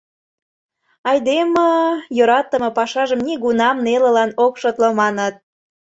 Айдеме 1.09 1.67
йӧратыме 2.17 2.69
пашажым 2.77 3.19
нигунам 3.27 3.77
нелылан 3.85 4.31
ок 4.45 4.53
шотло 4.61 4.89
маныт. 4.99 5.35